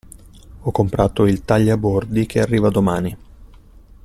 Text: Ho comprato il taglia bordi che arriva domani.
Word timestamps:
Ho 0.63 0.71
comprato 0.71 1.27
il 1.27 1.45
taglia 1.45 1.77
bordi 1.77 2.25
che 2.25 2.39
arriva 2.41 2.71
domani. 2.71 3.15